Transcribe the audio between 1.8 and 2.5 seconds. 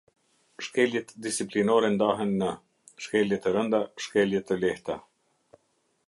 ndahen në: